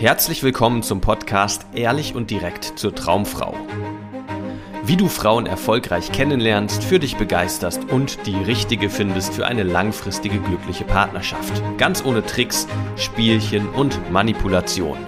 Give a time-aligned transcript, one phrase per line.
[0.00, 3.52] Herzlich willkommen zum Podcast Ehrlich und direkt zur Traumfrau.
[4.84, 10.38] Wie du Frauen erfolgreich kennenlernst, für dich begeisterst und die richtige findest für eine langfristige
[10.38, 11.60] glückliche Partnerschaft.
[11.78, 14.98] Ganz ohne Tricks, Spielchen und Manipulation.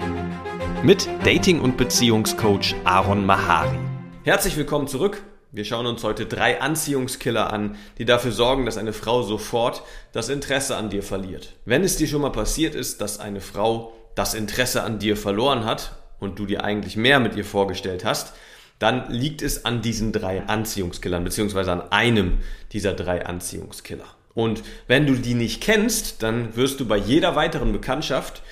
[0.82, 3.78] Mit Dating- und Beziehungscoach Aaron Mahari.
[4.24, 5.22] Herzlich willkommen zurück.
[5.52, 10.28] Wir schauen uns heute drei Anziehungskiller an, die dafür sorgen, dass eine Frau sofort das
[10.28, 11.54] Interesse an dir verliert.
[11.64, 15.64] Wenn es dir schon mal passiert ist, dass eine Frau das Interesse an dir verloren
[15.64, 18.34] hat und du dir eigentlich mehr mit ihr vorgestellt hast,
[18.78, 22.36] dann liegt es an diesen drei Anziehungskillern, beziehungsweise an einem
[22.72, 24.04] dieser drei Anziehungskiller.
[24.34, 28.42] Und wenn du die nicht kennst, dann wirst du bei jeder weiteren Bekanntschaft,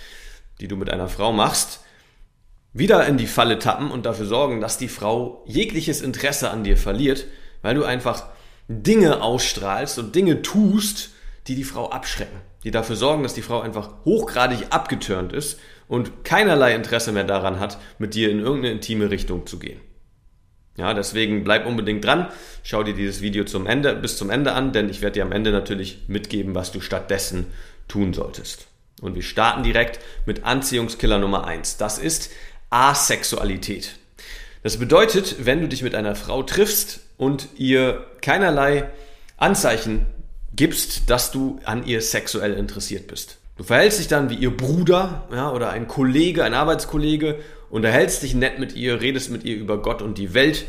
[0.59, 1.81] die du mit einer Frau machst,
[2.73, 6.79] wieder in die Falle tappen und dafür sorgen, dass die Frau jegliches Interesse an dir
[6.79, 7.27] verliert,
[7.61, 8.25] weil du einfach
[8.69, 11.11] Dinge ausstrahlst und Dinge tust,
[11.49, 15.59] die die Frau abschrecken, die dafür sorgen, dass die Frau einfach hochgradig abgetürnt ist
[15.89, 19.81] und keinerlei Interesse mehr daran hat, mit dir in irgendeine intime Richtung zu gehen.
[20.77, 22.29] Ja, deswegen bleib unbedingt dran,
[22.63, 25.33] schau dir dieses Video zum Ende, bis zum Ende an, denn ich werde dir am
[25.33, 27.47] Ende natürlich mitgeben, was du stattdessen
[27.89, 28.69] tun solltest.
[29.01, 31.79] Und wir starten direkt mit Anziehungskiller Nummer eins.
[31.79, 32.31] Das ist
[32.71, 33.97] Asexualität.
[34.63, 38.89] Das bedeutet, wenn du dich mit einer Frau triffst und ihr keinerlei
[39.37, 40.07] Anzeichen
[40.55, 43.39] gibst, dass du an ihr sexuell interessiert bist.
[43.57, 47.39] Du verhältst dich dann wie ihr Bruder ja, oder ein Kollege, ein Arbeitskollege,
[47.71, 50.65] unterhältst dich nett mit ihr, redest mit ihr über Gott und die Welt.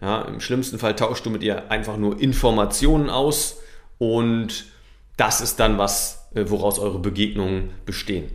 [0.00, 3.60] Ja, Im schlimmsten Fall tauschst du mit ihr einfach nur Informationen aus
[3.98, 4.64] und
[5.16, 8.30] das ist dann was, äh, woraus eure Begegnungen bestehen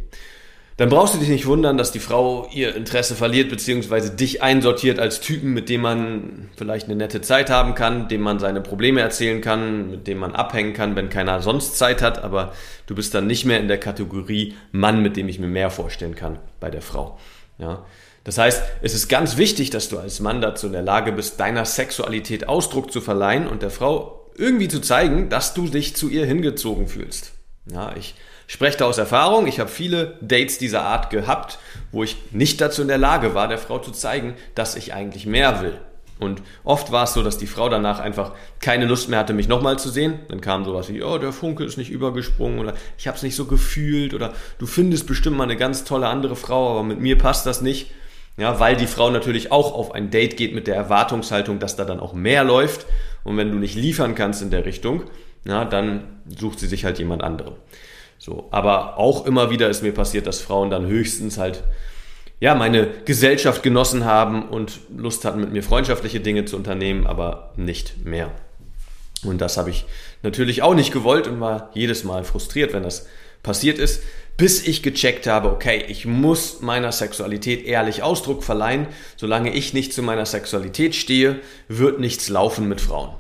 [0.78, 5.00] dann brauchst du dich nicht wundern, dass die Frau ihr Interesse verliert, beziehungsweise dich einsortiert
[5.00, 9.02] als Typen, mit dem man vielleicht eine nette Zeit haben kann, dem man seine Probleme
[9.02, 12.54] erzählen kann, mit dem man abhängen kann, wenn keiner sonst Zeit hat, aber
[12.86, 16.16] du bist dann nicht mehr in der Kategorie Mann, mit dem ich mir mehr vorstellen
[16.16, 17.18] kann bei der Frau.
[17.58, 17.84] Ja.
[18.24, 21.40] Das heißt, es ist ganz wichtig, dass du als Mann dazu in der Lage bist,
[21.40, 26.08] deiner Sexualität Ausdruck zu verleihen und der Frau irgendwie zu zeigen, dass du dich zu
[26.08, 27.32] ihr hingezogen fühlst.
[27.72, 28.14] Ja, ich
[28.48, 29.46] spreche da aus Erfahrung.
[29.48, 31.60] Ich habe viele Dates dieser Art gehabt,
[31.92, 35.26] wo ich nicht dazu in der Lage war, der Frau zu zeigen, dass ich eigentlich
[35.26, 35.80] mehr will.
[36.20, 39.48] Und oft war es so, dass die Frau danach einfach keine Lust mehr hatte, mich
[39.48, 40.20] nochmal zu sehen.
[40.30, 43.36] Dann kam sowas wie, oh, der Funke ist nicht übergesprungen oder ich habe es nicht
[43.36, 47.18] so gefühlt oder du findest bestimmt mal eine ganz tolle andere Frau, aber mit mir
[47.18, 47.92] passt das nicht.
[48.38, 51.86] Ja, weil die Frau natürlich auch auf ein Date geht mit der Erwartungshaltung, dass da
[51.86, 52.86] dann auch mehr läuft.
[53.24, 55.04] Und wenn du nicht liefern kannst in der Richtung,
[55.44, 57.56] ja, dann sucht sie sich halt jemand anderen.
[58.18, 61.64] So, aber auch immer wieder ist mir passiert, dass Frauen dann höchstens halt
[62.40, 67.54] ja, meine Gesellschaft genossen haben und Lust hatten, mit mir freundschaftliche Dinge zu unternehmen, aber
[67.56, 68.32] nicht mehr.
[69.24, 69.86] Und das habe ich
[70.22, 73.08] natürlich auch nicht gewollt und war jedes Mal frustriert, wenn das
[73.42, 74.04] passiert ist,
[74.38, 78.88] bis ich gecheckt habe, okay, ich muss meiner Sexualität ehrlich Ausdruck verleihen.
[79.16, 83.16] Solange ich nicht zu meiner Sexualität stehe, wird nichts laufen mit Frauen.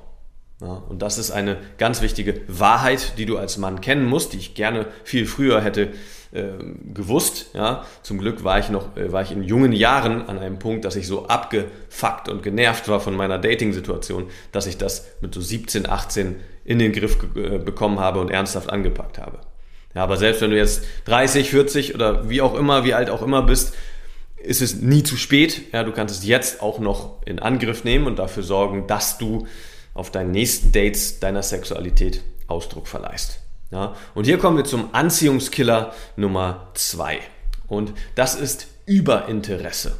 [0.59, 4.37] Ja, und das ist eine ganz wichtige Wahrheit, die du als Mann kennen musst, die
[4.37, 5.89] ich gerne viel früher hätte
[6.31, 6.45] äh,
[6.93, 7.51] gewusst.
[7.53, 10.83] Ja, zum Glück war ich noch, äh, war ich in jungen Jahren an einem Punkt,
[10.83, 15.41] dass ich so abgefuckt und genervt war von meiner Dating-Situation, dass ich das mit so
[15.41, 19.39] 17, 18 in den Griff äh, bekommen habe und ernsthaft angepackt habe.
[19.93, 23.21] Ja, aber selbst wenn du jetzt 30, 40 oder wie auch immer, wie alt auch
[23.21, 23.75] immer bist,
[24.37, 25.71] ist es nie zu spät.
[25.71, 29.45] Ja, du kannst es jetzt auch noch in Angriff nehmen und dafür sorgen, dass du
[29.97, 33.39] auf deinen nächsten Dates deiner Sexualität Ausdruck verleihst.
[33.71, 33.95] Ja?
[34.15, 37.19] Und hier kommen wir zum Anziehungskiller Nummer zwei.
[37.67, 39.97] Und das ist Überinteresse.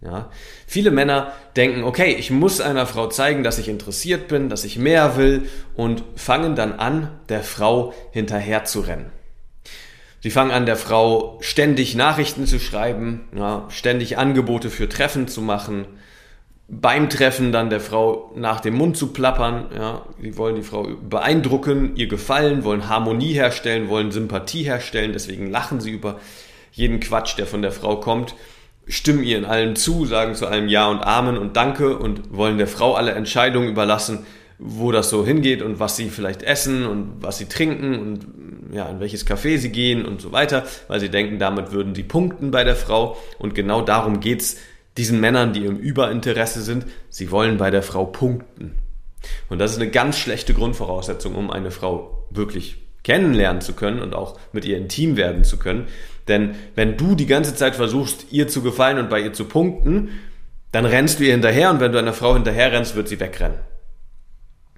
[0.00, 0.30] Ja?
[0.66, 4.78] Viele Männer denken, okay, ich muss einer Frau zeigen, dass ich interessiert bin, dass ich
[4.78, 9.12] mehr will und fangen dann an, der Frau hinterher zu rennen.
[10.20, 15.42] Sie fangen an, der Frau ständig Nachrichten zu schreiben, ja, ständig Angebote für Treffen zu
[15.42, 15.86] machen,
[16.74, 19.66] beim Treffen dann der Frau nach dem Mund zu plappern.
[19.76, 25.12] Ja, sie wollen die Frau beeindrucken, ihr gefallen, wollen Harmonie herstellen, wollen Sympathie herstellen.
[25.12, 26.18] Deswegen lachen sie über
[26.72, 28.34] jeden Quatsch, der von der Frau kommt,
[28.86, 32.56] stimmen ihr in allem zu, sagen zu allem Ja und Amen und Danke und wollen
[32.56, 34.24] der Frau alle Entscheidungen überlassen,
[34.58, 38.26] wo das so hingeht und was sie vielleicht essen und was sie trinken und
[38.74, 42.04] ja, in welches Café sie gehen und so weiter, weil sie denken, damit würden sie
[42.04, 44.56] punkten bei der Frau und genau darum geht's
[44.96, 48.74] diesen Männern, die im Überinteresse sind, sie wollen bei der Frau punkten.
[49.48, 54.14] Und das ist eine ganz schlechte Grundvoraussetzung, um eine Frau wirklich kennenlernen zu können und
[54.14, 55.88] auch mit ihr intim werden zu können.
[56.28, 60.10] Denn wenn du die ganze Zeit versuchst, ihr zu gefallen und bei ihr zu punkten,
[60.70, 63.58] dann rennst du ihr hinterher und wenn du einer Frau hinterher rennst, wird sie wegrennen.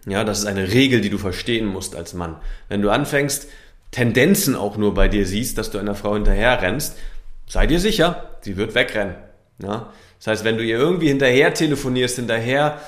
[0.07, 2.37] Ja, das ist eine Regel, die du verstehen musst als Mann.
[2.69, 3.49] Wenn du anfängst,
[3.91, 6.99] Tendenzen auch nur bei dir siehst, dass du einer Frau hinterher rennst,
[7.47, 9.15] sei dir sicher, sie wird wegrennen.
[9.63, 9.93] Ja?
[10.25, 12.81] Das heißt, wenn du ihr irgendwie hinterher telefonierst, hinterher,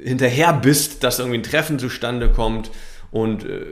[0.00, 2.70] hinterher bist, dass irgendwie ein Treffen zustande kommt
[3.10, 3.64] und äh,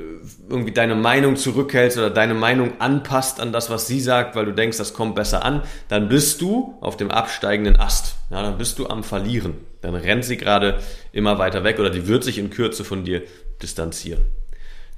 [0.48, 4.52] irgendwie deine Meinung zurückhältst oder deine Meinung anpasst an das, was sie sagt, weil du
[4.52, 8.16] denkst, das kommt besser an, dann bist du auf dem absteigenden Ast.
[8.30, 9.54] Ja, dann bist du am Verlieren.
[9.82, 10.80] Dann rennt sie gerade
[11.12, 13.22] immer weiter weg oder die wird sich in Kürze von dir
[13.62, 14.24] distanzieren.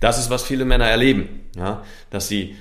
[0.01, 2.57] Das ist, was viele Männer erleben, ja, dass sie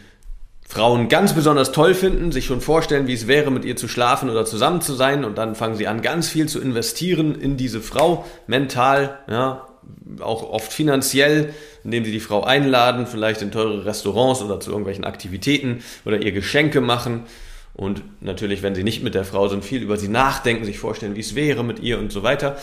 [0.67, 4.29] Frauen ganz besonders toll finden, sich schon vorstellen, wie es wäre, mit ihr zu schlafen
[4.29, 7.81] oder zusammen zu sein und dann fangen sie an, ganz viel zu investieren in diese
[7.81, 9.67] Frau, mental, ja,
[10.19, 15.03] auch oft finanziell, indem sie die Frau einladen, vielleicht in teure Restaurants oder zu irgendwelchen
[15.03, 17.23] Aktivitäten oder ihr Geschenke machen
[17.73, 21.15] und natürlich, wenn sie nicht mit der Frau sind, viel über sie nachdenken, sich vorstellen,
[21.15, 22.57] wie es wäre mit ihr und so weiter,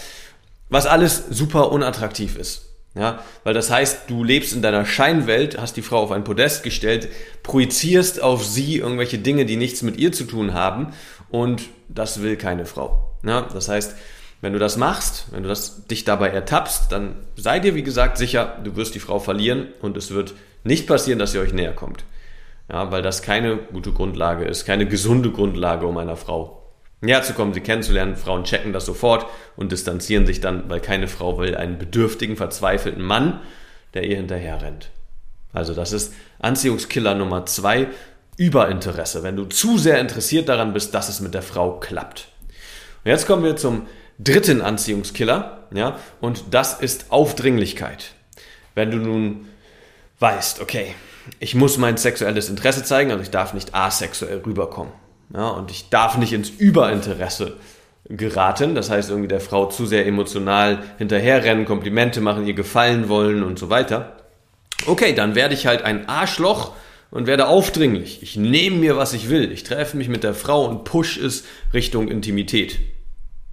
[0.68, 2.69] was alles super unattraktiv ist.
[2.94, 6.64] Ja, weil das heißt, du lebst in deiner Scheinwelt, hast die Frau auf ein Podest
[6.64, 7.08] gestellt,
[7.44, 10.92] projizierst auf sie irgendwelche Dinge, die nichts mit ihr zu tun haben
[11.28, 13.14] und das will keine Frau.
[13.24, 13.94] Ja, das heißt,
[14.40, 18.18] wenn du das machst, wenn du das, dich dabei ertappst, dann sei dir, wie gesagt,
[18.18, 20.34] sicher, du wirst die Frau verlieren und es wird
[20.64, 22.04] nicht passieren, dass ihr euch näher kommt.
[22.68, 26.59] Ja, weil das keine gute Grundlage ist, keine gesunde Grundlage, um einer Frau
[27.00, 28.16] näher zu kommen, sie kennenzulernen.
[28.16, 29.26] Frauen checken das sofort
[29.56, 33.40] und distanzieren sich dann, weil keine Frau will einen bedürftigen, verzweifelten Mann,
[33.94, 34.90] der ihr hinterher rennt.
[35.52, 37.88] Also das ist Anziehungskiller Nummer zwei,
[38.36, 39.22] Überinteresse.
[39.22, 42.28] Wenn du zu sehr interessiert daran bist, dass es mit der Frau klappt.
[43.04, 43.86] Und jetzt kommen wir zum
[44.18, 48.12] dritten Anziehungskiller, ja, und das ist Aufdringlichkeit.
[48.74, 49.48] Wenn du nun
[50.20, 50.94] weißt, okay,
[51.38, 54.92] ich muss mein sexuelles Interesse zeigen, also ich darf nicht asexuell rüberkommen.
[55.32, 57.56] Ja, und ich darf nicht ins Überinteresse
[58.08, 63.42] geraten, das heißt irgendwie der Frau zu sehr emotional hinterherrennen, Komplimente machen, ihr gefallen wollen
[63.42, 64.16] und so weiter.
[64.86, 66.72] Okay, dann werde ich halt ein Arschloch
[67.10, 68.22] und werde aufdringlich.
[68.22, 69.52] Ich nehme mir, was ich will.
[69.52, 72.78] Ich treffe mich mit der Frau und push es Richtung Intimität.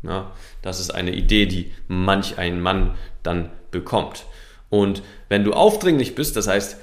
[0.03, 0.31] Ja,
[0.62, 4.25] das ist eine Idee, die manch ein Mann dann bekommt.
[4.69, 6.77] Und wenn du aufdringlich bist, das heißt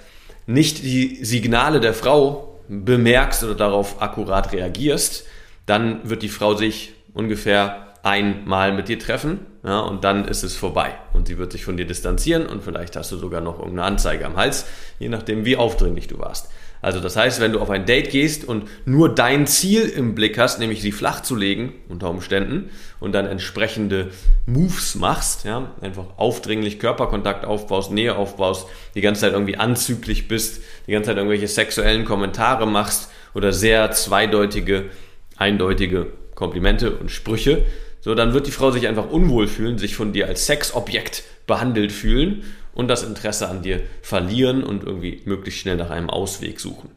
[0.47, 5.27] nicht die Signale der Frau bemerkst oder darauf akkurat reagierst,
[5.67, 10.57] dann wird die Frau sich ungefähr einmal mit dir treffen ja, und dann ist es
[10.57, 13.85] vorbei und sie wird sich von dir distanzieren und vielleicht hast du sogar noch irgendeine
[13.85, 14.67] Anzeige am Hals,
[14.99, 16.51] je nachdem wie aufdringlich du warst.
[16.85, 20.37] Also das heißt, wenn du auf ein Date gehst und nur dein Ziel im Blick
[20.37, 22.69] hast, nämlich sie flach zu legen unter Umständen
[23.01, 24.11] und dann entsprechende
[24.45, 30.61] Moves machst, ja, einfach aufdringlich Körperkontakt aufbaust, Nähe aufbaust, die ganze Zeit irgendwie anzüglich bist,
[30.87, 34.91] die ganze Zeit irgendwelche sexuellen Kommentare machst oder sehr zweideutige,
[35.39, 37.65] eindeutige Komplimente und Sprüche,
[38.03, 41.93] so dann wird die Frau sich einfach unwohl fühlen, sich von dir als Sexobjekt behandelt
[41.93, 42.45] fühlen
[42.75, 46.91] und das Interesse an dir verlieren und irgendwie möglichst schnell nach einem Ausweg suchen.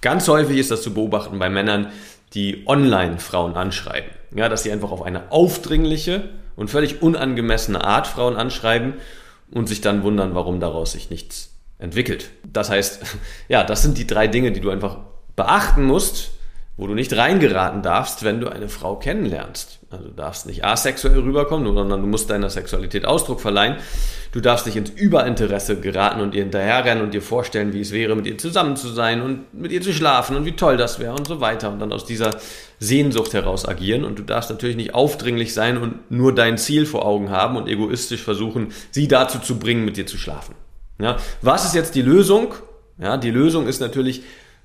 [0.00, 1.90] Ganz häufig ist das zu beobachten bei Männern,
[2.34, 4.10] die online Frauen anschreiben.
[4.34, 8.94] Ja, dass sie einfach auf eine aufdringliche und völlig unangemessene Art Frauen anschreiben
[9.50, 12.30] und sich dann wundern, warum daraus sich nichts entwickelt.
[12.44, 13.02] Das heißt,
[13.48, 14.98] ja, das sind die drei Dinge, die du einfach
[15.34, 16.30] beachten musst,
[16.76, 19.80] wo du nicht reingeraten darfst, wenn du eine Frau kennenlernst.
[19.90, 23.76] Also du darfst nicht asexuell rüberkommen, sondern du musst deiner Sexualität Ausdruck verleihen.
[24.32, 28.14] Du darfst nicht ins Überinteresse geraten und ihr hinterherrennen und dir vorstellen, wie es wäre,
[28.14, 31.14] mit ihr zusammen zu sein und mit ihr zu schlafen und wie toll das wäre
[31.14, 32.32] und so weiter und dann aus dieser
[32.78, 34.04] Sehnsucht heraus agieren.
[34.04, 37.68] Und du darfst natürlich nicht aufdringlich sein und nur dein Ziel vor Augen haben und
[37.68, 40.54] egoistisch versuchen, sie dazu zu bringen, mit dir zu schlafen.
[41.00, 42.54] Ja, was ist jetzt die Lösung?
[42.98, 44.22] Ja, die Lösung ist natürlich,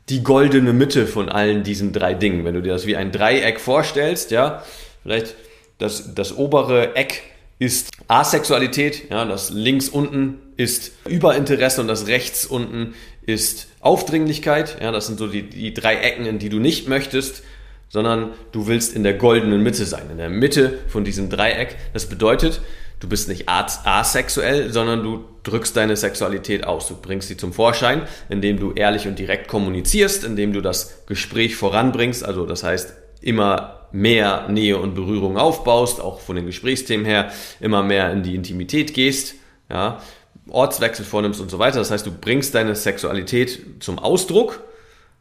[0.09, 2.45] die goldene Mitte von allen diesen drei Dingen.
[2.45, 4.63] Wenn du dir das wie ein Dreieck vorstellst, ja,
[5.03, 5.35] vielleicht
[5.77, 7.23] das, das obere Eck
[7.59, 14.91] ist Asexualität, ja, das links unten ist Überinteresse und das rechts unten ist Aufdringlichkeit, ja,
[14.91, 17.43] das sind so die, die drei Ecken, in die du nicht möchtest,
[17.89, 21.75] sondern du willst in der goldenen Mitte sein, in der Mitte von diesem Dreieck.
[21.93, 22.61] Das bedeutet,
[23.01, 26.87] du bist nicht asexuell, sondern du drückst deine Sexualität aus.
[26.87, 31.55] Du bringst sie zum Vorschein, indem du ehrlich und direkt kommunizierst, indem du das Gespräch
[31.55, 32.23] voranbringst.
[32.23, 37.83] Also das heißt, immer mehr Nähe und Berührung aufbaust, auch von den Gesprächsthemen her, immer
[37.83, 39.35] mehr in die Intimität gehst,
[39.69, 40.01] ja,
[40.47, 41.79] Ortswechsel vornimmst und so weiter.
[41.79, 44.61] Das heißt, du bringst deine Sexualität zum Ausdruck.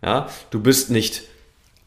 [0.03, 1.23] Ja, du bist nicht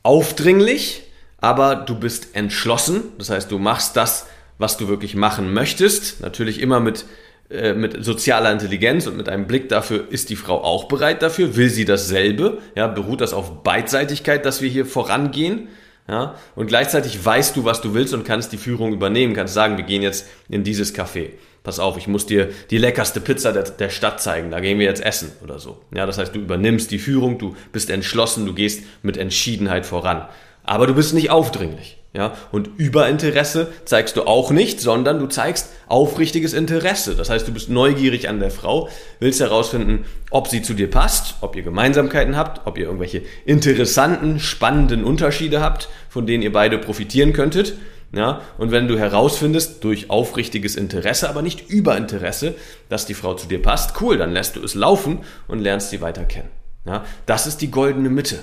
[0.03, 1.03] aufdringlich,
[1.39, 3.03] aber du bist entschlossen.
[3.17, 4.27] Das heißt, du machst das,
[4.63, 6.21] was du wirklich machen möchtest.
[6.21, 7.03] Natürlich immer mit,
[7.49, 11.57] äh, mit sozialer Intelligenz und mit einem Blick dafür, ist die Frau auch bereit dafür?
[11.57, 12.59] Will sie dasselbe?
[12.73, 15.67] Ja, beruht das auf Beidseitigkeit, dass wir hier vorangehen?
[16.07, 19.75] Ja, und gleichzeitig weißt du, was du willst und kannst die Führung übernehmen, kannst sagen,
[19.75, 21.31] wir gehen jetzt in dieses Café.
[21.63, 24.85] pass auf, ich muss dir die leckerste Pizza der, der, Stadt zeigen, da gehen wir
[24.85, 25.81] jetzt essen oder so.
[25.93, 30.27] Ja, das heißt, du übernimmst die Führung, du bist entschlossen, du gehst mit Entschiedenheit voran.
[30.63, 31.97] Aber du bist nicht aufdringlich.
[32.15, 37.15] Ja, und Überinteresse zeigst du auch nicht, sondern du zeigst aufrichtiges Interesse.
[37.15, 38.87] Das heißt, du bist neugierig an der Frau,
[39.19, 44.39] willst herausfinden, ob sie zu dir passt, ob ihr Gemeinsamkeiten habt, ob ihr irgendwelche interessanten,
[44.39, 47.73] spannenden Unterschiede habt, von denen ihr beide profitieren könntet.
[48.15, 52.53] Ja, und wenn du herausfindest, durch aufrichtiges Interesse, aber nicht Überinteresse,
[52.89, 55.99] dass die Frau zu dir passt, cool, dann lässt du es laufen und lernst sie
[55.99, 56.49] weiter kennen.
[56.85, 58.37] Ja, das ist die goldene Mitte.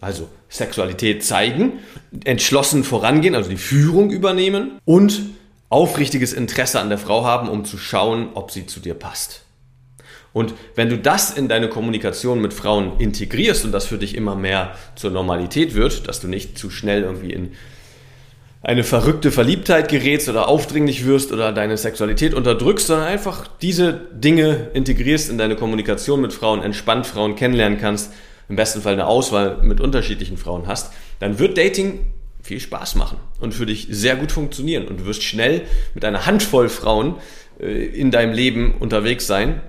[0.00, 1.74] Also Sexualität zeigen,
[2.24, 5.22] entschlossen vorangehen, also die Führung übernehmen und
[5.68, 9.42] aufrichtiges Interesse an der Frau haben, um zu schauen, ob sie zu dir passt.
[10.32, 14.36] Und wenn du das in deine Kommunikation mit Frauen integrierst und das für dich immer
[14.36, 17.52] mehr zur Normalität wird, dass du nicht zu schnell irgendwie in
[18.62, 24.68] eine verrückte Verliebtheit gerätst oder aufdringlich wirst oder deine Sexualität unterdrückst, sondern einfach diese Dinge
[24.74, 28.12] integrierst in deine Kommunikation mit Frauen, entspannt Frauen kennenlernen kannst,
[28.50, 32.06] im besten Fall eine Auswahl mit unterschiedlichen Frauen hast, dann wird Dating
[32.42, 35.62] viel Spaß machen und für dich sehr gut funktionieren und du wirst schnell
[35.94, 37.14] mit einer Handvoll Frauen
[37.60, 39.60] äh, in deinem Leben unterwegs sein,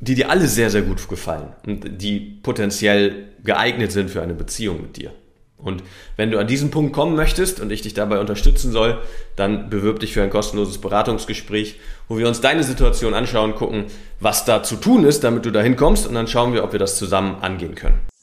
[0.00, 4.82] die dir alle sehr, sehr gut gefallen und die potenziell geeignet sind für eine Beziehung
[4.82, 5.12] mit dir.
[5.56, 5.82] Und
[6.16, 8.98] wenn du an diesen Punkt kommen möchtest und ich dich dabei unterstützen soll,
[9.36, 11.76] dann bewirb dich für ein kostenloses Beratungsgespräch,
[12.08, 13.84] wo wir uns deine Situation anschauen, gucken,
[14.20, 16.80] was da zu tun ist, damit du dahin kommst und dann schauen wir, ob wir
[16.80, 18.13] das zusammen angehen können.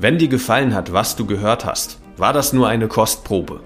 [0.00, 3.60] Wenn dir gefallen hat, was du gehört hast, war das nur eine Kostprobe.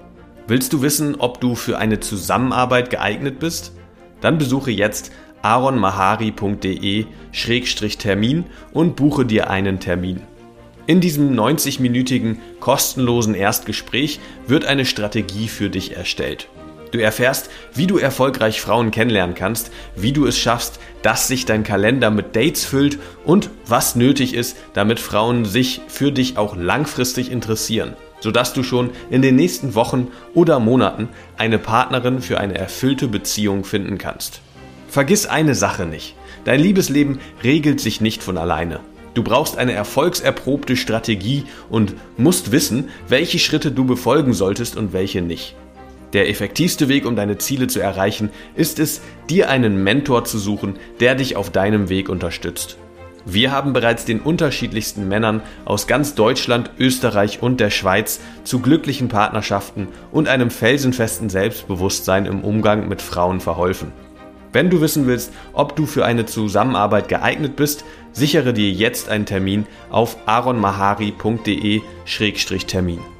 [0.47, 3.71] Willst du wissen, ob du für eine Zusammenarbeit geeignet bist?
[4.19, 5.13] Dann besuche jetzt
[5.43, 10.19] aronmahari.de-termin und buche dir einen Termin.
[10.87, 16.49] In diesem 90-minütigen kostenlosen Erstgespräch wird eine Strategie für dich erstellt.
[16.95, 21.65] Du erfährst, wie du erfolgreich Frauen kennenlernen kannst, wie du es schaffst, dass sich dein
[21.65, 27.29] Kalender mit Dates füllt und was nötig ist, damit Frauen sich für dich auch langfristig
[27.29, 33.09] interessieren, sodass du schon in den nächsten Wochen oder Monaten eine Partnerin für eine erfüllte
[33.09, 34.39] Beziehung finden kannst.
[34.87, 36.15] Vergiss eine Sache nicht.
[36.45, 38.79] Dein Liebesleben regelt sich nicht von alleine.
[39.15, 45.21] Du brauchst eine erfolgserprobte Strategie und musst wissen, welche Schritte du befolgen solltest und welche
[45.21, 45.57] nicht.
[46.13, 50.77] Der effektivste Weg, um deine Ziele zu erreichen, ist es, dir einen Mentor zu suchen,
[50.99, 52.77] der dich auf deinem Weg unterstützt.
[53.25, 59.07] Wir haben bereits den unterschiedlichsten Männern aus ganz Deutschland, Österreich und der Schweiz zu glücklichen
[59.07, 63.91] Partnerschaften und einem felsenfesten Selbstbewusstsein im Umgang mit Frauen verholfen.
[64.53, 67.83] Wenn du wissen willst, ob du für eine Zusammenarbeit geeignet bist,
[68.13, 73.14] sichere dir jetzt einen Termin auf aronmahari.de-termin.